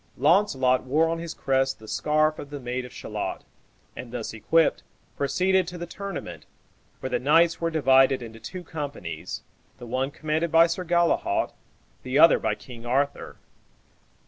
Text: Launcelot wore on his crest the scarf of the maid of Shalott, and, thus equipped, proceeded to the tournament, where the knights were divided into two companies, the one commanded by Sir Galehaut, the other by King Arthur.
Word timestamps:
Launcelot 0.17 0.83
wore 0.83 1.07
on 1.09 1.19
his 1.19 1.35
crest 1.35 1.77
the 1.77 1.87
scarf 1.87 2.39
of 2.39 2.49
the 2.49 2.59
maid 2.59 2.85
of 2.85 2.91
Shalott, 2.91 3.43
and, 3.95 4.11
thus 4.11 4.33
equipped, 4.33 4.81
proceeded 5.15 5.67
to 5.67 5.77
the 5.77 5.85
tournament, 5.85 6.47
where 7.01 7.11
the 7.11 7.19
knights 7.19 7.61
were 7.61 7.69
divided 7.69 8.23
into 8.23 8.39
two 8.39 8.63
companies, 8.63 9.43
the 9.77 9.85
one 9.85 10.09
commanded 10.09 10.51
by 10.51 10.65
Sir 10.65 10.85
Galehaut, 10.85 11.51
the 12.01 12.17
other 12.17 12.39
by 12.39 12.55
King 12.55 12.83
Arthur. 12.83 13.37